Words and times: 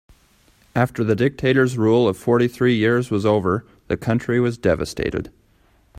After 0.75 1.03
the 1.03 1.15
dictator's 1.15 1.77
rule 1.77 2.07
of 2.07 2.17
fourty 2.17 2.47
three 2.47 2.75
years 2.75 3.11
was 3.11 3.23
over, 3.23 3.67
the 3.87 3.97
country 3.97 4.39
was 4.39 4.57
devastated. 4.57 5.31